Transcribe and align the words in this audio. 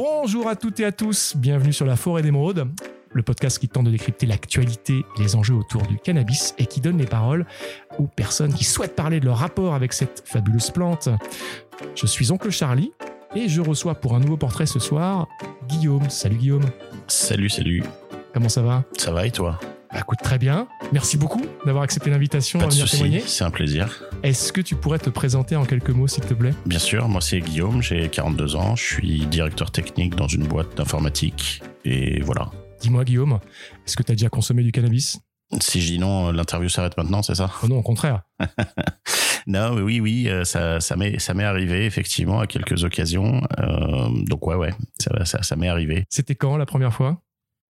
Bonjour 0.00 0.46
à 0.46 0.54
toutes 0.54 0.78
et 0.78 0.84
à 0.84 0.92
tous, 0.92 1.34
bienvenue 1.36 1.72
sur 1.72 1.84
la 1.84 1.96
forêt 1.96 2.22
d'émeraude, 2.22 2.68
le 3.10 3.22
podcast 3.24 3.58
qui 3.58 3.66
tente 3.66 3.86
de 3.86 3.90
décrypter 3.90 4.26
l'actualité 4.26 5.04
et 5.18 5.20
les 5.20 5.34
enjeux 5.34 5.56
autour 5.56 5.82
du 5.88 5.96
cannabis 5.96 6.54
et 6.56 6.66
qui 6.66 6.80
donne 6.80 6.98
les 6.98 7.06
paroles 7.06 7.46
aux 7.98 8.06
personnes 8.06 8.54
qui 8.54 8.62
souhaitent 8.62 8.94
parler 8.94 9.18
de 9.18 9.24
leur 9.24 9.38
rapport 9.38 9.74
avec 9.74 9.92
cette 9.92 10.22
fabuleuse 10.24 10.70
plante. 10.70 11.08
Je 11.96 12.06
suis 12.06 12.30
Oncle 12.30 12.50
Charlie 12.50 12.92
et 13.34 13.48
je 13.48 13.60
reçois 13.60 13.96
pour 13.96 14.14
un 14.14 14.20
nouveau 14.20 14.36
portrait 14.36 14.66
ce 14.66 14.78
soir 14.78 15.26
Guillaume. 15.66 16.08
Salut 16.10 16.36
Guillaume. 16.36 16.70
Salut, 17.08 17.50
salut. 17.50 17.82
Comment 18.32 18.48
ça 18.48 18.62
va? 18.62 18.84
Ça 18.96 19.10
va 19.10 19.26
et 19.26 19.32
toi? 19.32 19.58
Bah, 19.92 19.98
écoute, 19.98 20.20
très 20.22 20.38
bien. 20.38 20.68
Merci 20.92 21.16
beaucoup 21.16 21.42
d'avoir 21.66 21.82
accepté 21.82 22.08
l'invitation 22.10 22.60
à 22.60 22.68
venir 22.68 22.88
témoigner. 22.88 23.24
C'est 23.26 23.42
un 23.42 23.50
plaisir. 23.50 24.00
Est-ce 24.24 24.52
que 24.52 24.60
tu 24.60 24.74
pourrais 24.74 24.98
te 24.98 25.10
présenter 25.10 25.54
en 25.54 25.64
quelques 25.64 25.90
mots, 25.90 26.08
s'il 26.08 26.24
te 26.24 26.34
plaît? 26.34 26.52
Bien 26.66 26.80
sûr, 26.80 27.08
moi 27.08 27.20
c'est 27.20 27.40
Guillaume, 27.40 27.82
j'ai 27.82 28.08
42 28.08 28.56
ans, 28.56 28.74
je 28.74 28.82
suis 28.82 29.26
directeur 29.26 29.70
technique 29.70 30.16
dans 30.16 30.26
une 30.26 30.46
boîte 30.46 30.76
d'informatique 30.76 31.62
et 31.84 32.20
voilà. 32.22 32.50
Dis-moi, 32.80 33.04
Guillaume, 33.04 33.38
est-ce 33.86 33.96
que 33.96 34.02
tu 34.02 34.12
as 34.12 34.14
déjà 34.16 34.28
consommé 34.28 34.62
du 34.64 34.72
cannabis? 34.72 35.20
Si 35.60 35.80
je 35.80 35.92
dis 35.92 35.98
non, 35.98 36.32
l'interview 36.32 36.68
s'arrête 36.68 36.96
maintenant, 36.96 37.22
c'est 37.22 37.36
ça? 37.36 37.50
Oh 37.62 37.68
Non, 37.68 37.78
au 37.78 37.82
contraire. 37.82 38.22
non, 39.46 39.74
mais 39.74 39.82
oui, 39.82 40.00
oui, 40.00 40.28
euh, 40.28 40.44
ça, 40.44 40.80
ça 40.80 40.96
m'est, 40.96 41.18
ça 41.18 41.32
m'est 41.32 41.44
arrivé 41.44 41.86
effectivement 41.86 42.40
à 42.40 42.46
quelques 42.46 42.84
occasions. 42.84 43.40
Euh, 43.60 44.08
donc 44.26 44.46
ouais, 44.46 44.56
ouais, 44.56 44.74
ça, 45.00 45.24
ça, 45.24 45.42
ça 45.42 45.56
m'est 45.56 45.68
arrivé. 45.68 46.04
C'était 46.10 46.34
quand 46.34 46.56
la 46.56 46.66
première 46.66 46.92
fois? 46.92 47.22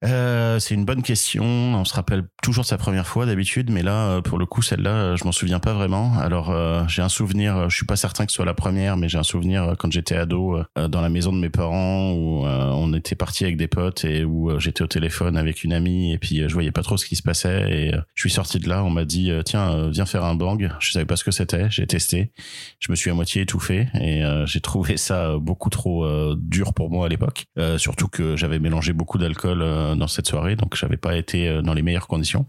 Euh, 0.05 0.61
c'est 0.61 0.75
une 0.75 0.84
bonne 0.84 1.02
question. 1.02 1.45
On 1.45 1.84
se 1.84 1.95
rappelle 1.95 2.25
toujours 2.43 2.65
sa 2.65 2.79
première 2.79 3.06
fois 3.06 3.27
d'habitude, 3.27 3.70
mais 3.70 3.83
là, 3.83 4.11
euh, 4.11 4.20
pour 4.20 4.39
le 4.39 4.47
coup, 4.47 4.62
celle-là, 4.62 4.91
euh, 4.91 5.16
je 5.16 5.25
m'en 5.25 5.33
souviens 5.33 5.59
pas 5.59 5.73
vraiment. 5.73 6.16
Alors, 6.19 6.51
euh, 6.51 6.84
j'ai 6.87 7.02
un 7.02 7.09
souvenir. 7.09 7.69
Je 7.69 7.77
suis 7.77 7.87
pas 7.87 7.97
certain 7.97 8.25
que 8.25 8.30
ce 8.30 8.37
soit 8.37 8.45
la 8.45 8.55
première, 8.55 8.97
mais 8.97 9.09
j'ai 9.09 9.19
un 9.19 9.25
souvenir 9.25 9.75
quand 9.79 9.91
j'étais 9.91 10.16
ado 10.16 10.61
dans 10.77 11.01
la 11.01 11.09
maison 11.09 11.33
de 11.33 11.39
mes 11.39 11.48
parents 11.48 12.12
où 12.12 12.45
on 12.45 12.92
était 12.95 13.14
parti 13.14 13.45
avec 13.45 13.56
des 13.56 13.69
potes 13.69 14.05
et 14.05 14.25
où 14.25 14.58
j'étais 14.58 14.83
au 14.83 14.86
téléphone 14.86 15.36
avec 15.36 15.64
une 15.64 15.73
amie 15.73 16.12
et 16.12 16.19
puis 16.19 16.48
je 16.48 16.53
voyais 16.53 16.70
pas 16.70 16.83
trop 16.83 16.97
ce 16.97 17.06
qui 17.06 17.17
se 17.17 17.23
passait 17.23 17.70
et 17.70 17.92
je 18.14 18.20
suis 18.20 18.30
sorti 18.30 18.58
de 18.58 18.69
là. 18.69 18.84
On 18.84 18.91
m'a 18.91 19.05
dit 19.05 19.30
tiens, 19.45 19.89
viens 19.91 20.06
faire 20.06 20.25
un 20.25 20.34
bang. 20.34 20.70
Je 20.80 20.92
savais 20.92 21.05
pas 21.05 21.17
ce 21.17 21.25
que 21.25 21.30
c'était. 21.30 21.70
J'ai 21.70 21.86
testé. 21.86 22.33
Je 22.80 22.91
me 22.91 22.97
suis 22.97 23.11
à 23.11 23.14
moitié 23.14 23.42
étouffé 23.42 23.89
et 23.95 24.23
j'ai 24.47 24.61
trouvé 24.61 24.97
ça 24.97 25.36
beaucoup 25.39 25.70
trop 25.70 26.06
dur 26.34 26.75
pour 26.75 26.91
moi 26.91 27.06
à 27.06 27.08
l'époque. 27.08 27.47
surtout 27.77 28.08
que 28.08 28.36
j'avais 28.36 28.58
mélangé 28.58 28.92
beaucoup 28.92 29.19
d'alcool 29.19 29.62
dans 29.97 30.08
cette 30.08 30.27
soirée, 30.27 30.56
donc 30.56 30.77
j'avais 30.77 30.97
pas 30.97 31.17
été 31.17 31.48
euh, 31.48 31.62
dans 31.62 31.75
les 31.75 31.83
meilleures 31.83 32.06
conditions. 32.06 32.47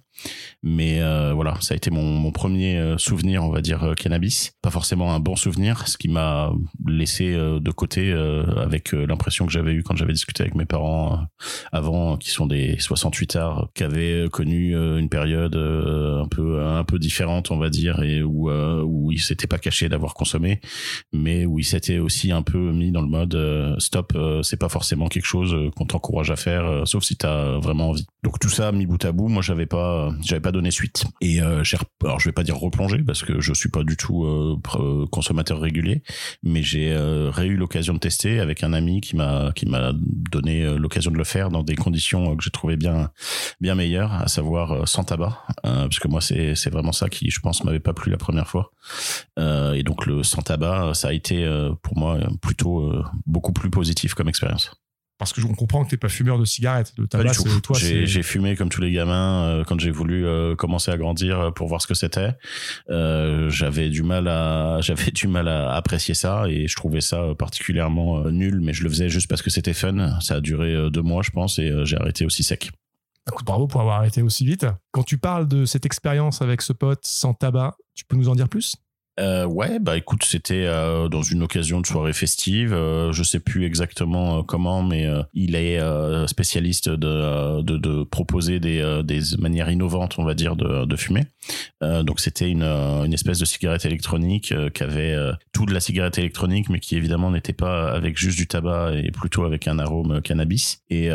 Mais 0.63 1.01
euh, 1.01 1.31
voilà, 1.33 1.55
ça 1.61 1.73
a 1.73 1.77
été 1.77 1.91
mon, 1.91 2.31
premier 2.31 2.77
euh, 2.77 2.97
souvenir, 2.97 3.43
on 3.43 3.49
va 3.49 3.61
dire 3.61 3.93
cannabis. 3.95 4.51
Pas 4.61 4.69
forcément 4.69 5.13
un 5.13 5.19
bon 5.19 5.35
souvenir, 5.35 5.87
ce 5.87 5.97
qui 5.97 6.09
m'a 6.09 6.51
laissé 6.85 7.33
de 7.33 7.71
côté 7.71 8.11
avec 8.57 8.91
l'impression 8.91 9.45
que 9.45 9.51
j'avais 9.51 9.71
eu 9.71 9.83
quand 9.83 9.95
j'avais 9.95 10.13
discuté 10.13 10.43
avec 10.43 10.55
mes 10.55 10.65
parents 10.65 11.25
avant, 11.71 12.17
qui 12.17 12.29
sont 12.29 12.47
des 12.47 12.77
68 12.79 13.35
arts, 13.37 13.69
qui 13.73 13.83
avaient 13.83 14.27
connu 14.29 14.75
une 14.75 15.09
période 15.09 15.55
un 15.55 16.27
peu 16.27 16.61
un 16.61 16.83
peu 16.83 16.99
différente, 16.99 17.51
on 17.51 17.57
va 17.57 17.69
dire, 17.69 18.01
et 18.03 18.21
où 18.21 18.49
où 18.51 19.11
ils 19.11 19.21
s'étaient 19.21 19.47
pas 19.47 19.57
cachés 19.57 19.89
d'avoir 19.89 20.13
consommé, 20.13 20.59
mais 21.13 21.45
où 21.45 21.59
ils 21.59 21.65
s'étaient 21.65 21.99
aussi 21.99 22.31
un 22.31 22.41
peu 22.41 22.71
mis 22.71 22.91
dans 22.91 23.01
le 23.01 23.07
mode 23.07 23.75
stop, 23.79 24.17
c'est 24.43 24.59
pas 24.59 24.69
forcément 24.69 25.07
quelque 25.07 25.25
chose 25.25 25.55
qu'on 25.75 25.85
t'encourage 25.85 26.31
à 26.31 26.35
faire, 26.35 26.85
sauf 26.85 27.03
si 27.03 27.15
t'as 27.15 27.28
vraiment 27.61 27.89
envie. 27.89 28.05
Donc 28.23 28.38
tout 28.39 28.49
ça 28.49 28.72
mis 28.73 28.85
bout 28.85 29.03
à 29.05 29.13
bout, 29.13 29.30
moi 29.30 29.41
j'avais 29.41 29.66
pas 29.66 30.11
j'avais 30.22 30.41
pas 30.41 30.52
donné 30.52 30.72
suite. 30.72 31.05
Et 31.22 31.41
euh, 31.41 31.63
alors 32.03 32.19
je 32.19 32.27
vais 32.27 32.33
pas 32.33 32.44
dire 32.44 32.58
replonger 32.58 32.99
parce 32.99 33.23
que 33.23 33.39
je 33.39 33.53
suis 33.53 33.69
pas 33.69 33.83
du 33.83 33.95
tout 33.95 34.25
euh, 34.25 35.05
consommateur 35.09 35.61
régulier, 35.61 36.03
mais 36.44 36.61
j'ai 36.61 36.91
euh, 36.91 37.31
eu 37.39 37.55
l'occasion 37.55 37.94
de 37.94 37.99
tester 37.99 38.41
avec 38.41 38.63
un 38.63 38.73
ami 38.73 38.99
qui 38.99 39.16
m'a 39.16 39.53
qui 39.55 39.66
m'a 39.66 39.94
donné 39.94 40.63
euh, 40.63 40.77
l'occasion 40.77 41.11
de 41.11 41.17
le 41.17 41.23
faire 41.23 41.49
dans 41.49 41.63
des 41.63 41.75
conditions 41.75 42.36
que 42.36 42.44
j'ai 42.44 42.52
trouvé 42.52 42.75
bien 42.75 43.09
bien 43.61 43.76
meilleures, 43.76 44.14
à 44.14 44.27
savoir 44.27 44.86
sans 44.87 45.05
tabac, 45.05 45.42
parce 45.64 45.99
que 45.99 46.09
moi 46.09 46.20
c'est 46.20 46.55
c'est 46.55 46.70
vraiment 46.70 46.92
ça 46.92 47.08
qui 47.08 47.30
je 47.32 47.39
pense 47.39 47.64
m'avait 47.64 47.80
pas 47.80 47.93
plu 47.93 48.11
la 48.11 48.17
première 48.17 48.48
fois. 48.48 48.71
et 49.37 49.83
donc 49.83 50.05
le 50.05 50.23
sans 50.23 50.42
tabac, 50.42 50.93
ça 50.93 51.09
a 51.09 51.14
été 51.14 51.48
pour 51.83 51.98
moi 51.98 52.17
plutôt 52.42 52.92
beaucoup 53.26 53.53
plus 53.53 53.70
positif 53.70 54.14
comme 54.14 54.27
expérience 54.27 54.71
parce 55.19 55.33
que 55.33 55.41
je 55.41 55.47
comprends 55.47 55.83
que 55.83 55.89
t'es 55.89 55.97
pas 55.97 56.07
fumeur 56.07 56.39
de 56.39 56.45
cigarettes, 56.45 56.93
de 56.97 57.05
tabac. 57.05 57.33
Toi, 57.61 57.77
j'ai 57.77 58.23
fumé 58.23 58.55
comme 58.55 58.69
tous 58.69 58.81
les 58.81 58.91
gamins 58.91 59.43
euh, 59.43 59.63
quand 59.65 59.77
j'ai 59.80 59.91
voulu 59.91 60.25
euh, 60.25 60.55
commencer 60.55 60.91
à 60.91 60.97
grandir 60.97 61.39
euh, 61.39 61.52
pour 61.52 61.67
voir 61.67 61.81
ce 61.81 61.87
que 61.87 61.93
c'était. 61.93 62.31
j'avais 62.87 63.89
du 63.89 64.02
mal 64.02 64.29
à, 64.29 64.79
j'avais 64.81 65.11
du 65.11 65.27
mal 65.27 65.49
à 65.49 65.73
apprécier 65.73 66.13
ça 66.15 66.45
et 66.47 66.67
je 66.67 66.75
trouvais 66.75 67.02
ça 67.02 67.35
particulièrement 67.37 68.31
nul, 68.31 68.61
mais 68.61 68.73
je 68.73 68.83
le 68.83 68.89
faisais 68.89 69.09
juste 69.09 69.27
parce 69.27 69.41
que 69.41 69.49
c'était 69.49 69.73
fun. 69.73 70.19
Ça 70.21 70.35
a 70.35 70.39
duré 70.39 70.89
deux 70.89 71.03
mois, 71.03 71.21
je 71.21 71.31
pense, 71.31 71.59
et 71.59 71.69
j'ai 71.83 71.97
arrêté 71.97 72.25
aussi 72.25 72.41
sec. 72.41 72.71
Écoute, 73.27 73.45
bravo 73.45 73.67
pour 73.67 73.81
avoir 73.81 73.97
arrêté 73.97 74.21
aussi 74.21 74.45
vite. 74.45 74.65
Quand 74.91 75.03
tu 75.03 75.17
parles 75.17 75.49
de 75.49 75.65
cette 75.65 75.85
expérience 75.85 76.41
avec 76.41 76.61
ce 76.61 76.71
pote 76.71 77.02
sans 77.03 77.33
tabac, 77.33 77.75
tu 77.93 78.05
peux 78.05 78.15
nous 78.15 78.29
en 78.29 78.35
dire 78.35 78.47
plus? 78.47 78.77
Euh, 79.19 79.45
ouais, 79.45 79.80
bah 79.80 79.97
écoute, 79.97 80.23
c'était 80.23 80.65
euh, 80.65 81.09
dans 81.09 81.21
une 81.21 81.43
occasion 81.43 81.81
de 81.81 81.85
soirée 81.85 82.13
festive. 82.13 82.73
Euh, 82.73 83.11
je 83.11 83.23
sais 83.23 83.39
plus 83.39 83.65
exactement 83.65 84.39
euh, 84.39 84.43
comment, 84.43 84.83
mais 84.83 85.05
euh, 85.05 85.21
il 85.33 85.55
est 85.55 85.80
spécialiste 86.27 86.89
de, 86.89 87.61
de, 87.61 87.77
de, 87.77 88.03
proposer 88.03 88.59
des, 88.59 89.02
des 89.03 89.19
manières 89.37 89.69
innovantes, 89.69 90.15
on 90.17 90.23
va 90.23 90.33
dire, 90.33 90.55
de, 90.55 90.85
de 90.85 90.95
fumer. 90.95 91.25
donc 91.81 92.19
c'était 92.19 92.49
une, 92.49 92.63
une 92.63 93.13
espèce 93.13 93.39
de 93.39 93.45
cigarette 93.45 93.85
électronique 93.85 94.53
qui 94.73 94.83
avait 94.83 95.15
tout 95.52 95.65
de 95.65 95.73
la 95.73 95.79
cigarette 95.79 96.17
électronique, 96.17 96.69
mais 96.69 96.79
qui 96.79 96.95
évidemment 96.95 97.31
n'était 97.31 97.53
pas 97.53 97.91
avec 97.91 98.17
juste 98.17 98.37
du 98.37 98.47
tabac 98.47 98.93
et 98.95 99.11
plutôt 99.11 99.43
avec 99.43 99.67
un 99.67 99.79
arôme 99.79 100.21
cannabis. 100.21 100.81
Et 100.89 101.09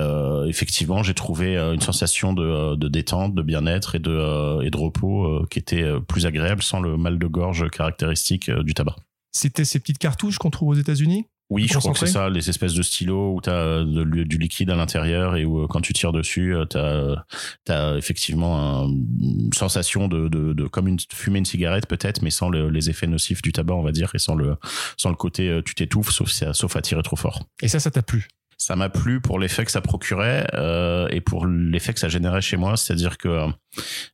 effectivement, 0.46 1.02
j'ai 1.02 1.14
trouvé 1.14 1.56
une 1.56 1.80
sensation 1.80 2.32
de, 2.32 2.76
de 2.76 2.88
détente, 2.88 3.34
de 3.34 3.42
bien-être 3.42 3.94
et 3.94 4.00
de, 4.00 4.62
et 4.64 4.70
de 4.70 4.76
repos 4.76 5.44
qui 5.50 5.58
était 5.58 5.84
plus 6.06 6.26
agréable 6.26 6.62
sans 6.62 6.80
le 6.80 6.96
mal 6.96 7.18
de 7.18 7.26
gorge 7.26 7.68
caractéristique 7.70 7.93
caractéristiques 7.94 8.48
euh, 8.48 8.62
du 8.62 8.74
tabac. 8.74 8.96
C'était 9.32 9.64
ces 9.64 9.80
petites 9.80 9.98
cartouches 9.98 10.38
qu'on 10.38 10.50
trouve 10.50 10.68
aux 10.70 10.74
États-Unis? 10.74 11.26
Oui, 11.50 11.68
je 11.68 11.78
crois 11.78 11.92
que 11.92 11.98
c'est 11.98 12.06
ça, 12.06 12.30
les 12.30 12.48
espèces 12.48 12.72
de 12.72 12.82
stylos 12.82 13.34
où 13.34 13.40
tu 13.42 13.50
as 13.50 13.52
euh, 13.52 14.04
du 14.04 14.38
liquide 14.38 14.70
à 14.70 14.76
l'intérieur 14.76 15.36
et 15.36 15.44
où 15.44 15.62
euh, 15.62 15.66
quand 15.66 15.82
tu 15.82 15.92
tires 15.92 16.12
dessus, 16.12 16.54
tu 16.70 16.78
as, 16.78 17.96
effectivement 17.96 18.86
une 18.86 19.52
sensation 19.52 20.08
de, 20.08 20.28
de, 20.28 20.66
comme 20.66 20.88
une, 20.88 20.98
fumer 21.12 21.40
une 21.40 21.44
cigarette 21.44 21.86
peut-être, 21.86 22.22
mais 22.22 22.30
sans 22.30 22.48
les 22.48 22.88
effets 22.88 23.06
nocifs 23.06 23.42
du 23.42 23.52
tabac, 23.52 23.74
on 23.74 23.82
va 23.82 23.92
dire, 23.92 24.10
et 24.14 24.18
sans 24.18 24.34
le, 24.34 24.56
sans 24.96 25.10
le 25.10 25.16
côté 25.16 25.60
tu 25.66 25.74
t'étouffes, 25.74 26.10
sauf, 26.10 26.30
sauf 26.30 26.76
à 26.76 26.80
tirer 26.80 27.02
trop 27.02 27.16
fort. 27.16 27.42
Et 27.60 27.68
ça, 27.68 27.78
ça 27.78 27.90
t'a 27.90 28.02
plu? 28.02 28.26
Ça 28.64 28.76
m'a 28.76 28.88
plu 28.88 29.20
pour 29.20 29.38
l'effet 29.38 29.66
que 29.66 29.70
ça 29.70 29.82
procurait 29.82 30.46
euh, 30.54 31.06
et 31.10 31.20
pour 31.20 31.44
l'effet 31.46 31.92
que 31.92 32.00
ça 32.00 32.08
générait 32.08 32.40
chez 32.40 32.56
moi. 32.56 32.78
C'est-à-dire 32.78 33.18
que 33.18 33.28
euh, 33.28 33.46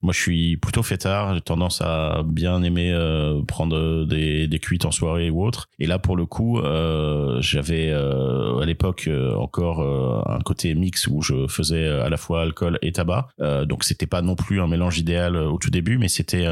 moi, 0.02 0.12
je 0.12 0.20
suis 0.20 0.56
plutôt 0.56 0.82
fêtard. 0.82 1.34
J'ai 1.34 1.40
tendance 1.40 1.80
à 1.82 2.22
bien 2.26 2.60
aimer 2.64 2.90
euh, 2.92 3.42
prendre 3.44 4.04
des, 4.06 4.48
des 4.48 4.58
cuites 4.58 4.86
en 4.86 4.90
soirée 4.90 5.30
ou 5.30 5.44
autre. 5.44 5.68
Et 5.78 5.86
là, 5.86 6.00
pour 6.00 6.16
le 6.16 6.26
coup, 6.26 6.58
euh, 6.58 7.40
j'avais 7.40 7.92
à 7.92 8.64
l'époque 8.64 9.08
encore 9.36 9.80
un 10.28 10.40
côté 10.40 10.74
mix 10.74 11.06
où 11.06 11.22
je 11.22 11.46
faisais 11.46 11.86
à 11.86 12.08
la 12.08 12.16
fois 12.16 12.42
alcool 12.42 12.78
et 12.82 12.90
tabac. 12.90 13.28
donc, 13.66 13.84
c'était 13.84 14.06
pas 14.06 14.22
non 14.22 14.34
plus 14.34 14.60
un 14.60 14.66
mélange 14.66 14.98
idéal 14.98 15.36
au 15.36 15.58
tout 15.58 15.70
début, 15.70 15.98
mais 15.98 16.08
c'était 16.08 16.46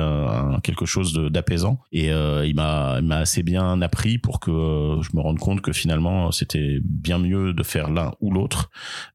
quelque 0.62 0.86
chose 0.86 1.12
d'apaisant. 1.14 1.80
Et 1.90 2.08
il 2.08 2.54
m'a 2.54 3.00
assez 3.10 3.42
bien 3.42 3.82
appris 3.82 4.18
pour 4.18 4.38
que 4.38 4.50
je 5.00 5.16
me 5.16 5.20
rende 5.20 5.38
compte 5.38 5.60
que 5.60 5.72
finalement, 5.72 6.30
c'était 6.30 6.78
bien 6.82 7.18
mieux 7.18 7.52
de 7.52 7.62
faire 7.62 7.87
l'un 7.88 8.12
ou 8.20 8.30
l'autre, 8.32 8.70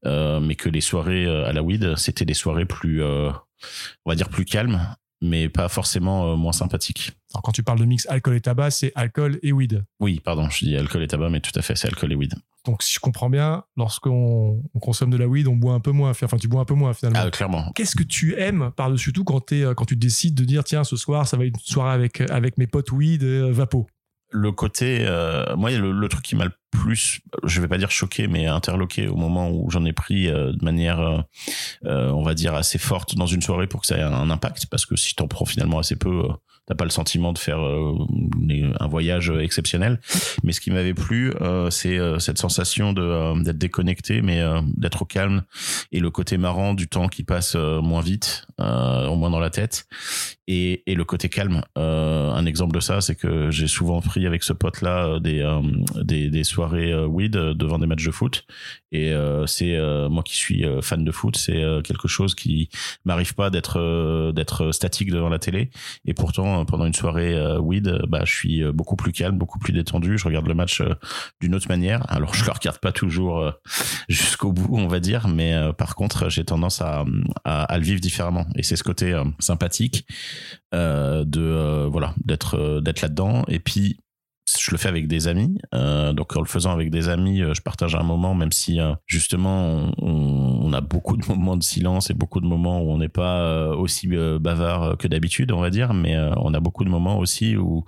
euh, 0.06 0.40
mais 0.40 0.54
que 0.54 0.68
les 0.68 0.80
soirées 0.80 1.26
euh, 1.26 1.46
à 1.46 1.52
la 1.52 1.62
weed, 1.62 1.96
c'était 1.96 2.24
des 2.24 2.34
soirées 2.34 2.66
plus, 2.66 3.02
euh, 3.02 3.30
on 4.04 4.10
va 4.10 4.16
dire 4.16 4.28
plus 4.28 4.44
calmes, 4.44 4.80
mais 5.20 5.48
pas 5.48 5.68
forcément 5.68 6.36
moins 6.36 6.52
sympathiques. 6.52 7.12
Alors 7.32 7.42
quand 7.42 7.52
tu 7.52 7.62
parles 7.62 7.78
de 7.78 7.84
mix 7.84 8.06
alcool 8.08 8.36
et 8.36 8.40
tabac, 8.40 8.70
c'est 8.70 8.92
alcool 8.94 9.38
et 9.42 9.52
weed. 9.52 9.84
Oui, 10.00 10.20
pardon, 10.22 10.48
je 10.50 10.64
dis 10.64 10.76
alcool 10.76 11.02
et 11.02 11.08
tabac, 11.08 11.30
mais 11.30 11.40
tout 11.40 11.52
à 11.54 11.62
fait, 11.62 11.76
c'est 11.76 11.88
alcool 11.88 12.12
et 12.12 12.16
weed. 12.16 12.34
Donc 12.66 12.82
si 12.82 12.94
je 12.94 13.00
comprends 13.00 13.28
bien, 13.28 13.64
lorsqu'on 13.76 14.62
consomme 14.80 15.10
de 15.10 15.16
la 15.16 15.26
weed, 15.26 15.48
on 15.48 15.56
boit 15.56 15.74
un 15.74 15.80
peu 15.80 15.92
moins. 15.92 16.10
Enfin, 16.10 16.36
tu 16.38 16.48
bois 16.48 16.62
un 16.62 16.64
peu 16.64 16.74
moins 16.74 16.94
finalement. 16.94 17.20
Ah, 17.22 17.30
clairement. 17.30 17.70
Qu'est-ce 17.74 17.94
que 17.94 18.02
tu 18.02 18.38
aimes 18.38 18.70
par-dessus 18.74 19.12
tout 19.12 19.24
quand, 19.24 19.52
es, 19.52 19.64
quand 19.76 19.84
tu 19.84 19.96
décides 19.96 20.34
de 20.34 20.44
dire 20.44 20.64
tiens, 20.64 20.84
ce 20.84 20.96
soir, 20.96 21.26
ça 21.26 21.36
va 21.36 21.44
être 21.44 21.54
une 21.54 21.60
soirée 21.60 21.92
avec, 21.92 22.20
avec 22.30 22.56
mes 22.56 22.66
potes 22.66 22.90
weed 22.92 23.22
et 23.22 23.50
vapo? 23.50 23.86
Le 24.34 24.50
côté, 24.50 25.04
euh, 25.06 25.54
moi, 25.56 25.70
le, 25.70 25.92
le, 25.92 26.08
truc 26.08 26.24
qui 26.24 26.34
m'a 26.34 26.44
le 26.44 26.52
plus, 26.72 27.20
je 27.44 27.60
vais 27.60 27.68
pas 27.68 27.78
dire 27.78 27.92
choqué, 27.92 28.26
mais 28.26 28.46
interloqué 28.46 29.06
au 29.06 29.14
moment 29.14 29.48
où 29.48 29.70
j'en 29.70 29.84
ai 29.84 29.92
pris 29.92 30.28
euh, 30.28 30.52
de 30.52 30.64
manière, 30.64 31.00
euh, 31.00 31.18
euh, 31.86 32.10
on 32.10 32.22
va 32.22 32.34
dire, 32.34 32.54
assez 32.54 32.78
forte 32.78 33.14
dans 33.14 33.26
une 33.26 33.42
soirée 33.42 33.68
pour 33.68 33.80
que 33.80 33.86
ça 33.86 33.96
ait 33.96 34.02
un 34.02 34.30
impact, 34.30 34.66
parce 34.66 34.86
que 34.86 34.96
si 34.96 35.14
t'en 35.14 35.28
prends 35.28 35.44
finalement 35.44 35.78
assez 35.78 35.94
peu, 35.96 36.24
t'as 36.66 36.74
pas 36.74 36.84
le 36.84 36.90
sentiment 36.90 37.32
de 37.32 37.38
faire 37.38 37.58
un 37.58 38.86
voyage 38.88 39.30
exceptionnel. 39.30 40.00
Mais 40.42 40.52
ce 40.52 40.60
qui 40.60 40.70
m'avait 40.70 40.94
plu, 40.94 41.32
c'est 41.70 41.98
cette 42.18 42.38
sensation 42.38 42.92
de 42.92 43.42
d'être 43.42 43.58
déconnecté, 43.58 44.22
mais 44.22 44.42
d'être 44.76 45.02
au 45.02 45.04
calme 45.04 45.42
et 45.92 46.00
le 46.00 46.10
côté 46.10 46.38
marrant 46.38 46.74
du 46.74 46.88
temps 46.88 47.08
qui 47.08 47.22
passe 47.22 47.54
moins 47.54 48.00
vite, 48.00 48.46
au 48.58 49.16
moins 49.16 49.30
dans 49.30 49.40
la 49.40 49.50
tête, 49.50 49.86
et, 50.46 50.82
et 50.90 50.94
le 50.94 51.04
côté 51.04 51.28
calme. 51.28 51.62
un 51.76 52.46
exemple 52.46 52.74
de 52.74 52.80
ça, 52.80 53.00
c'est 53.00 53.14
que 53.14 53.50
j'ai 53.50 53.66
souvent 53.66 54.00
pris 54.00 54.26
avec 54.26 54.42
ce 54.42 54.52
pote-là 54.52 55.18
des, 55.20 55.44
des, 56.02 56.30
des 56.30 56.44
soirées 56.44 56.94
weed 57.04 57.32
devant 57.32 57.78
des 57.78 57.86
matchs 57.86 58.04
de 58.04 58.10
foot, 58.10 58.46
et 58.92 59.12
c'est 59.46 59.78
moi 60.08 60.22
qui 60.22 60.36
suis 60.36 60.64
fan 60.80 61.04
de 61.04 61.10
foot, 61.10 61.36
c'est 61.36 61.62
quelque 61.84 62.08
chose 62.08 62.34
qui 62.34 62.68
m'arrive 63.04 63.34
pas 63.34 63.50
d'être 63.50 64.32
d'être 64.32 64.72
statique 64.72 65.10
devant 65.10 65.28
la 65.28 65.38
télé. 65.38 65.70
Et 66.06 66.14
pourtant, 66.14 66.53
pendant 66.64 66.86
une 66.86 66.94
soirée 66.94 67.36
weed, 67.58 68.02
bah, 68.08 68.22
je 68.24 68.32
suis 68.32 68.72
beaucoup 68.72 68.96
plus 68.96 69.12
calme, 69.12 69.38
beaucoup 69.38 69.58
plus 69.58 69.72
détendu. 69.72 70.18
Je 70.18 70.24
regarde 70.24 70.46
le 70.46 70.54
match 70.54 70.82
d'une 71.40 71.54
autre 71.54 71.68
manière. 71.68 72.04
Alors, 72.10 72.34
je 72.34 72.44
le 72.44 72.52
regarde 72.52 72.78
pas 72.78 72.92
toujours 72.92 73.52
jusqu'au 74.08 74.52
bout, 74.52 74.76
on 74.76 74.86
va 74.86 75.00
dire, 75.00 75.28
mais 75.28 75.54
par 75.76 75.94
contre, 75.94 76.28
j'ai 76.28 76.44
tendance 76.44 76.80
à, 76.80 77.04
à, 77.44 77.78
le 77.78 77.84
vivre 77.84 78.00
différemment. 78.00 78.46
Et 78.56 78.62
c'est 78.62 78.76
ce 78.76 78.84
côté 78.84 79.20
sympathique 79.38 80.06
de 80.72 81.86
voilà 81.90 82.14
d'être 82.24 82.80
d'être 82.80 83.00
là-dedans. 83.02 83.44
Et 83.48 83.60
puis 83.60 83.98
je 84.60 84.70
le 84.70 84.76
fais 84.76 84.88
avec 84.88 85.08
des 85.08 85.28
amis. 85.28 85.58
Euh, 85.74 86.12
donc 86.12 86.36
en 86.36 86.40
le 86.40 86.46
faisant 86.46 86.72
avec 86.72 86.90
des 86.90 87.08
amis, 87.08 87.42
euh, 87.42 87.54
je 87.54 87.62
partage 87.62 87.94
un 87.94 88.02
moment, 88.02 88.34
même 88.34 88.52
si 88.52 88.80
euh, 88.80 88.94
justement 89.06 89.90
on, 89.98 90.33
a 90.74 90.82
beaucoup 90.82 91.16
de 91.16 91.26
moments 91.26 91.56
de 91.56 91.62
silence 91.62 92.10
et 92.10 92.14
beaucoup 92.14 92.40
de 92.40 92.46
moments 92.46 92.82
où 92.82 92.90
on 92.90 92.98
n'est 92.98 93.08
pas 93.08 93.40
euh, 93.40 93.74
aussi 93.74 94.06
bavard 94.06 94.98
que 94.98 95.08
d'habitude, 95.08 95.52
on 95.52 95.60
va 95.60 95.70
dire, 95.70 95.94
mais 95.94 96.18
on 96.36 96.52
a 96.52 96.60
beaucoup 96.60 96.84
de 96.84 96.90
moments 96.90 97.18
aussi 97.18 97.56
où 97.56 97.84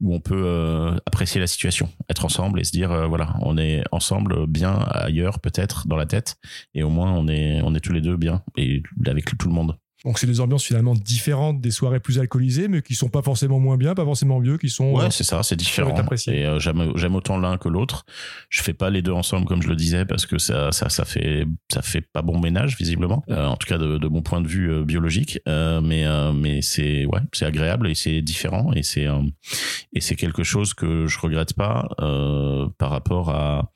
où 0.00 0.14
on 0.14 0.20
peut 0.20 0.96
apprécier 1.06 1.40
la 1.40 1.46
situation, 1.46 1.90
être 2.08 2.24
ensemble 2.24 2.60
et 2.60 2.64
se 2.64 2.72
dire 2.72 3.08
voilà, 3.08 3.34
on 3.42 3.58
est 3.58 3.82
ensemble 3.92 4.46
bien 4.46 4.78
ailleurs 4.90 5.40
peut-être 5.40 5.86
dans 5.86 5.96
la 5.96 6.06
tête 6.06 6.36
et 6.74 6.82
au 6.82 6.90
moins 6.90 7.12
on 7.12 7.28
est 7.28 7.60
on 7.62 7.74
est 7.74 7.80
tous 7.80 7.92
les 7.92 8.00
deux 8.00 8.16
bien 8.16 8.42
et 8.56 8.82
avec 9.06 9.36
tout 9.36 9.48
le 9.48 9.54
monde. 9.54 9.76
Donc 10.04 10.20
c'est 10.20 10.28
des 10.28 10.40
ambiances 10.40 10.64
finalement 10.64 10.94
différentes 10.94 11.60
des 11.60 11.72
soirées 11.72 11.98
plus 11.98 12.20
alcoolisées, 12.20 12.68
mais 12.68 12.82
qui 12.82 12.94
sont 12.94 13.08
pas 13.08 13.22
forcément 13.22 13.58
moins 13.58 13.76
bien, 13.76 13.94
pas 13.94 14.04
forcément 14.04 14.38
mieux, 14.38 14.56
qui 14.56 14.68
sont. 14.68 14.92
Ouais, 14.92 15.06
euh, 15.06 15.10
c'est 15.10 15.24
ça, 15.24 15.42
c'est 15.42 15.56
différent. 15.56 15.92
Et 16.28 16.46
euh, 16.46 16.60
j'aime 16.60 16.92
j'aime 16.94 17.16
autant 17.16 17.36
l'un 17.36 17.58
que 17.58 17.68
l'autre. 17.68 18.04
Je 18.48 18.62
fais 18.62 18.74
pas 18.74 18.90
les 18.90 19.02
deux 19.02 19.12
ensemble 19.12 19.46
comme 19.46 19.60
je 19.60 19.68
le 19.68 19.74
disais 19.74 20.04
parce 20.04 20.24
que 20.24 20.38
ça 20.38 20.70
ça 20.70 20.88
ça 20.88 21.04
fait 21.04 21.46
ça 21.72 21.82
fait 21.82 22.00
pas 22.00 22.22
bon 22.22 22.38
ménage 22.38 22.76
visiblement. 22.76 23.24
Euh, 23.28 23.46
en 23.46 23.56
tout 23.56 23.66
cas 23.66 23.76
de, 23.76 23.98
de 23.98 24.08
mon 24.08 24.22
point 24.22 24.40
de 24.40 24.46
vue 24.46 24.84
biologique, 24.84 25.40
mais 25.46 26.04
mais 26.32 26.62
c'est 26.62 27.04
ouais 27.06 27.20
c'est 27.32 27.46
agréable 27.46 27.88
et 27.88 27.96
c'est 27.96 28.22
différent 28.22 28.72
et 28.74 28.84
c'est 28.84 29.06
et 29.92 30.00
c'est 30.00 30.14
quelque 30.16 30.44
chose 30.44 30.74
que 30.74 31.06
je 31.08 31.18
regrette 31.18 31.54
pas 31.54 31.88
par 32.78 32.90
rapport 32.90 33.30
à 33.30 33.72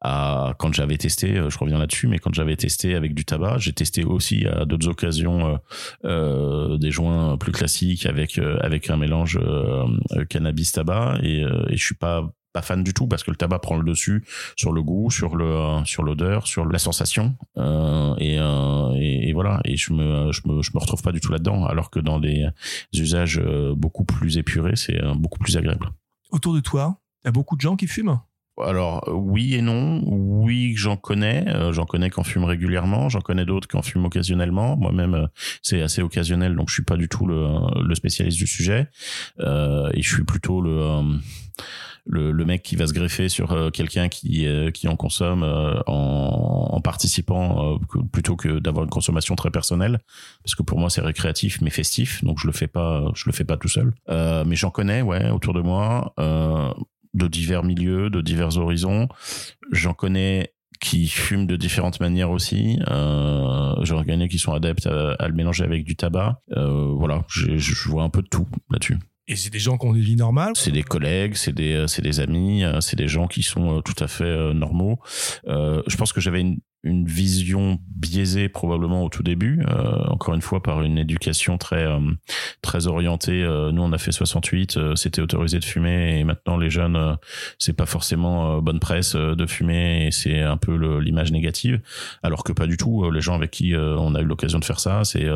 à 0.00 0.54
quand 0.58 0.72
j'avais 0.72 0.96
testé. 0.96 1.34
Je 1.34 1.58
reviens 1.58 1.78
là-dessus, 1.78 2.06
mais 2.06 2.18
quand 2.18 2.32
j'avais 2.32 2.56
testé 2.56 2.94
avec 2.94 3.12
du 3.14 3.26
tabac, 3.26 3.58
j'ai 3.58 3.74
testé 3.74 4.04
aussi 4.04 4.46
à 4.46 4.64
d'autres 4.64 4.88
occasions 4.88 5.57
des 6.04 6.90
joints 6.90 7.36
plus 7.38 7.52
classiques 7.52 8.06
avec 8.06 8.38
euh, 8.38 8.58
avec 8.60 8.90
un 8.90 8.96
mélange 8.96 9.38
euh, 9.40 9.86
cannabis 10.28 10.72
tabac. 10.72 11.18
Et, 11.22 11.40
et 11.42 11.76
je 11.76 11.84
suis 11.84 11.94
pas 11.94 12.30
pas 12.52 12.62
fan 12.62 12.82
du 12.82 12.94
tout 12.94 13.06
parce 13.06 13.22
que 13.22 13.30
le 13.30 13.36
tabac 13.36 13.58
prend 13.58 13.76
le 13.76 13.84
dessus 13.84 14.24
sur 14.56 14.72
le 14.72 14.82
goût, 14.82 15.10
sur 15.10 15.36
le 15.36 15.84
sur 15.84 16.02
l'odeur, 16.02 16.46
sur 16.46 16.64
la 16.64 16.78
sensation. 16.78 17.36
Euh, 17.56 18.14
et, 18.18 18.38
euh, 18.38 18.94
et, 18.96 19.28
et, 19.28 19.32
voilà. 19.32 19.60
Et 19.64 19.76
je 19.76 19.92
me 19.92 20.32
je 20.32 20.42
me 20.46 20.62
je 20.62 20.70
me 20.74 20.80
retrouve 20.80 21.02
pas 21.02 21.12
du 21.12 21.20
tout 21.20 21.30
là-dedans. 21.30 21.66
Alors 21.66 21.90
que 21.90 22.00
dans 22.00 22.20
des 22.20 22.46
usages 22.94 23.40
beaucoup 23.76 24.04
plus 24.04 24.38
épurés 24.38 24.76
c'est 24.76 25.00
beaucoup 25.16 25.38
plus 25.38 25.56
agréable. 25.56 25.90
Autour 26.30 26.54
de 26.54 26.60
toi, 26.60 27.00
il 27.22 27.26
y 27.26 27.28
a 27.28 27.32
beaucoup 27.32 27.56
de 27.56 27.60
gens 27.60 27.76
qui 27.76 27.86
fument? 27.86 28.20
Alors 28.64 29.04
oui 29.08 29.54
et 29.54 29.62
non. 29.62 30.02
Oui, 30.04 30.74
j'en 30.76 30.96
connais. 30.96 31.44
Euh, 31.48 31.72
j'en 31.72 31.84
connais 31.84 32.10
qui 32.10 32.20
en 32.20 32.24
fument 32.24 32.46
régulièrement. 32.46 33.08
J'en 33.08 33.20
connais 33.20 33.44
d'autres 33.44 33.68
qui 33.68 33.76
en 33.76 33.82
fument 33.82 34.06
occasionnellement. 34.06 34.76
Moi-même, 34.76 35.14
euh, 35.14 35.26
c'est 35.62 35.82
assez 35.82 36.02
occasionnel, 36.02 36.56
donc 36.56 36.68
je 36.68 36.74
suis 36.74 36.84
pas 36.84 36.96
du 36.96 37.08
tout 37.08 37.26
le, 37.26 37.94
spécialiste 37.94 38.38
du 38.38 38.46
sujet. 38.46 38.88
Euh, 39.40 39.90
et 39.94 40.02
je 40.02 40.14
suis 40.14 40.24
plutôt 40.24 40.60
le, 40.60 42.44
mec 42.44 42.62
qui 42.62 42.76
va 42.76 42.86
se 42.86 42.92
greffer 42.92 43.28
sur 43.28 43.70
quelqu'un 43.72 44.08
qui 44.08 44.48
en 44.86 44.96
consomme 44.96 45.42
en, 45.86 46.68
en 46.72 46.80
participant 46.80 47.78
plutôt 48.12 48.36
que 48.36 48.58
d'avoir 48.58 48.84
une 48.84 48.90
consommation 48.90 49.34
très 49.34 49.50
personnelle. 49.50 49.98
Parce 50.42 50.54
que 50.54 50.62
pour 50.62 50.78
moi, 50.78 50.88
c'est 50.88 51.02
récréatif 51.02 51.60
mais 51.60 51.70
festif, 51.70 52.24
donc 52.24 52.38
je 52.40 52.46
le 52.46 52.52
fais 52.52 52.68
pas, 52.68 53.04
je 53.14 53.24
le 53.26 53.32
fais 53.32 53.44
pas 53.44 53.56
tout 53.56 53.68
seul. 53.68 53.92
mais 54.08 54.56
j'en 54.56 54.70
connais, 54.70 55.02
ouais, 55.02 55.28
autour 55.30 55.52
de 55.52 55.60
moi 55.60 56.14
de 57.18 57.28
divers 57.28 57.64
milieux, 57.64 58.10
de 58.10 58.20
divers 58.20 58.56
horizons. 58.56 59.08
J'en 59.72 59.94
connais 59.94 60.54
qui 60.80 61.08
fument 61.08 61.46
de 61.46 61.56
différentes 61.56 62.00
manières 62.00 62.30
aussi. 62.30 62.78
Euh, 62.88 63.74
J'en 63.82 64.04
connais 64.04 64.28
qui 64.28 64.38
sont 64.38 64.52
adeptes 64.52 64.86
à, 64.86 65.28
le 65.28 65.34
mélanger 65.34 65.64
avec 65.64 65.84
du 65.84 65.96
tabac. 65.96 66.40
Euh, 66.56 66.94
voilà, 66.96 67.24
je 67.28 67.88
vois 67.88 68.04
un 68.04 68.10
peu 68.10 68.22
de 68.22 68.28
tout 68.28 68.46
là-dessus. 68.70 68.98
Et 69.28 69.36
c'est 69.36 69.50
des 69.50 69.58
gens 69.58 69.76
qui 69.76 69.86
ont 69.86 69.92
des 69.92 70.00
vies 70.00 70.16
normales 70.16 70.52
C'est 70.56 70.72
des 70.72 70.82
collègues, 70.82 71.34
c'est 71.34 71.52
des, 71.52 71.84
c'est 71.86 72.00
des 72.00 72.18
amis, 72.18 72.64
euh, 72.64 72.80
c'est 72.80 72.96
des 72.96 73.08
gens 73.08 73.26
qui 73.26 73.42
sont 73.42 73.76
euh, 73.76 73.80
tout 73.82 74.02
à 74.02 74.08
fait 74.08 74.24
euh, 74.24 74.54
normaux. 74.54 74.98
Euh, 75.46 75.82
je 75.86 75.96
pense 75.98 76.14
que 76.14 76.20
j'avais 76.20 76.40
une, 76.40 76.60
une 76.84 77.06
vision 77.06 77.78
biaisée 77.88 78.48
probablement 78.48 79.04
au 79.04 79.08
tout 79.08 79.24
début, 79.24 79.64
euh, 79.68 80.04
encore 80.06 80.34
une 80.34 80.42
fois 80.42 80.62
par 80.62 80.82
une 80.82 80.96
éducation 80.96 81.58
très 81.58 81.84
euh, 81.84 81.98
très 82.62 82.86
orientée. 82.86 83.42
Euh, 83.42 83.72
nous 83.72 83.82
on 83.82 83.92
a 83.92 83.98
fait 83.98 84.12
68, 84.12 84.94
c'était 84.94 85.20
autorisé 85.20 85.58
de 85.58 85.64
fumer 85.64 86.20
et 86.20 86.24
maintenant 86.24 86.56
les 86.56 86.70
jeunes 86.70 87.16
c'est 87.58 87.72
pas 87.72 87.86
forcément 87.86 88.62
bonne 88.62 88.78
presse 88.78 89.16
de 89.16 89.46
fumer 89.46 90.06
et 90.06 90.10
c'est 90.12 90.40
un 90.40 90.56
peu 90.56 90.98
l'image 91.00 91.32
négative. 91.32 91.80
Alors 92.22 92.44
que 92.44 92.52
pas 92.52 92.66
du 92.66 92.76
tout. 92.76 93.10
Les 93.10 93.20
gens 93.20 93.34
avec 93.34 93.50
qui 93.50 93.74
on 93.76 94.14
a 94.14 94.20
eu 94.20 94.24
l'occasion 94.24 94.58
de 94.58 94.64
faire 94.64 94.80
ça, 94.80 95.04
c'est 95.04 95.26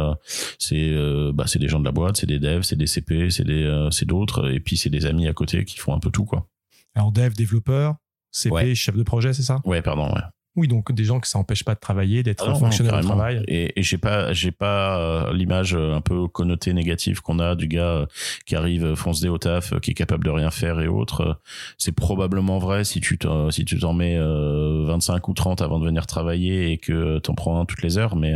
c'est 0.59 0.95
bah 1.35 1.45
c'est 1.47 1.59
des 1.59 1.69
gens 1.69 1.81
de 1.81 1.85
la 1.85 1.93
boîte, 1.93 2.17
c'est 2.19 2.27
des 2.27 2.39
devs, 2.39 2.63
c'est 2.63 2.77
des 2.77 2.87
CP, 2.87 3.31
c'est 3.31 3.45
des 3.45 3.89
c'est 3.91 4.07
d'autres 4.07 4.51
et 4.51 4.61
puis 4.61 4.77
c'est 4.77 4.91
des 4.91 5.07
amis 5.07 5.27
à 5.27 5.33
côté 5.33 5.65
qui 5.65 5.79
font 5.79 5.95
un 5.95 5.99
peu 5.99 6.11
tout 6.11 6.25
quoi. 6.25 6.47
Alors 6.95 7.11
dev, 7.11 7.33
développeur, 7.35 7.97
CP, 8.31 8.75
chef 8.75 8.97
de 8.97 9.03
projet, 9.03 9.33
c'est 9.33 9.43
ça? 9.43 9.61
Ouais, 9.65 9.83
pardon, 9.83 10.13
ouais. 10.13 10.23
Oui, 10.55 10.69
donc 10.69 10.93
des 10.93 11.05
gens 11.05 11.19
que 11.19 11.27
ça 11.27 11.39
empêche 11.39 11.65
pas 11.65 11.75
de 11.75 11.81
travailler, 11.81 12.23
d'être 12.23 12.47
ah 12.47 12.55
fonctionnaire 12.55 12.99
de 12.99 13.03
travail. 13.03 13.43
Et, 13.49 13.81
et 13.81 13.83
j'ai 13.83 13.97
pas, 13.97 14.35
j'ai 14.35 14.51
pas 14.51 14.99
euh, 14.99 15.33
l'image 15.33 15.75
euh, 15.75 15.95
un 15.95 16.03
peu 16.03 16.29
connotée 16.29 16.75
négative 16.75 17.23
qu'on 17.23 17.39
a 17.39 17.55
du 17.55 17.69
gars 17.69 17.85
euh, 17.85 18.07
qui 18.45 18.55
arrive 18.55 18.95
fonce 18.95 19.21
des 19.23 19.31
au 19.31 19.39
taf, 19.39 19.81
qui 19.81 19.93
est 19.93 19.95
capable 19.95 20.25
de 20.25 20.31
rien 20.31 20.51
faire 20.51 20.79
et 20.81 20.89
autres. 20.89 21.41
C'est 21.79 21.93
probablement 21.93 22.59
vrai 22.59 22.85
si 22.85 23.01
tu 23.01 23.17
t'en, 23.17 23.51
si 23.51 23.65
tu 23.65 23.79
t'en 23.79 23.95
mets 23.95 24.19
25 24.19 25.27
ou 25.29 25.33
30 25.33 25.63
avant 25.63 25.79
de 25.79 25.87
venir 25.87 26.07
travailler 26.07 26.71
et 26.71 26.77
que 26.77 27.19
t'en 27.21 27.35
prends 27.35 27.59
un 27.59 27.65
toutes 27.65 27.83
les 27.83 27.97
heures, 27.97 28.17
mais 28.17 28.35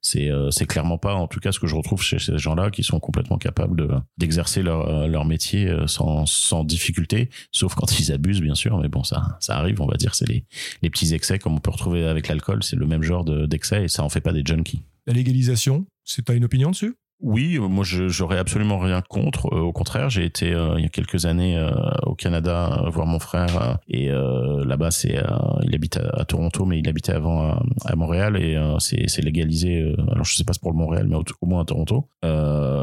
c'est 0.00 0.30
c'est 0.50 0.66
clairement 0.66 0.98
pas, 0.98 1.14
en 1.14 1.28
tout 1.28 1.38
cas, 1.38 1.52
ce 1.52 1.60
que 1.60 1.68
je 1.68 1.76
retrouve 1.76 2.02
chez 2.02 2.18
ces 2.18 2.38
gens-là 2.38 2.70
qui 2.70 2.82
sont 2.82 2.98
complètement 2.98 3.38
capables 3.38 3.76
de 3.76 3.88
d'exercer 4.18 4.62
leur 4.62 5.06
leur 5.06 5.24
métier 5.24 5.72
sans 5.86 6.26
sans 6.26 6.64
difficulté, 6.64 7.30
sauf 7.52 7.74
quand 7.74 8.00
ils 8.00 8.10
abusent 8.12 8.40
bien 8.40 8.54
sûr, 8.56 8.78
mais 8.78 8.88
bon 8.88 9.04
ça 9.04 9.36
ça 9.38 9.56
arrive, 9.56 9.80
on 9.80 9.86
va 9.86 9.96
dire, 9.96 10.14
c'est 10.14 10.28
les 10.28 10.44
les 10.82 10.90
petits 10.90 11.14
excès 11.14 11.38
on 11.52 11.58
peut 11.58 11.70
retrouver 11.70 12.06
avec 12.06 12.28
l'alcool, 12.28 12.62
c'est 12.62 12.76
le 12.76 12.86
même 12.86 13.02
genre 13.02 13.24
d'excès 13.24 13.84
et 13.84 13.88
ça 13.88 14.02
en 14.02 14.08
fait 14.08 14.20
pas 14.20 14.32
des 14.32 14.42
junkies. 14.44 14.82
La 15.06 15.12
légalisation, 15.12 15.86
c'est 16.04 16.28
as 16.30 16.34
une 16.34 16.44
opinion 16.44 16.70
dessus? 16.70 16.94
Oui, 17.22 17.56
moi 17.60 17.84
j'aurais 17.84 18.38
absolument 18.38 18.78
rien 18.78 19.00
contre. 19.00 19.46
Euh, 19.54 19.60
au 19.60 19.72
contraire, 19.72 20.10
j'ai 20.10 20.24
été 20.24 20.52
euh, 20.52 20.74
il 20.76 20.82
y 20.82 20.86
a 20.86 20.88
quelques 20.88 21.24
années 21.24 21.56
euh, 21.56 21.70
au 22.02 22.16
Canada 22.16 22.82
voir 22.88 23.06
mon 23.06 23.20
frère 23.20 23.78
et 23.88 24.08
là-bas 24.08 24.90
c'est 24.90 25.22
il 25.62 25.74
habite 25.74 25.98
à, 25.98 26.24
Toronto, 26.24 26.64
mais 26.64 26.80
il 26.80 26.88
habitait 26.88 27.12
avant 27.12 27.62
à, 27.84 27.96
Montréal 27.96 28.36
et 28.36 28.58
c'est 28.78 29.22
légalisé. 29.22 29.94
alors 30.10 30.24
je 30.24 30.34
sais 30.34 30.44
pas 30.44 30.52
pour 30.60 30.72
le 30.72 30.76
Montréal, 30.76 31.06
mais 31.08 31.16
au, 31.16 31.46
moins 31.46 31.62
à 31.62 31.64
Toronto. 31.64 32.08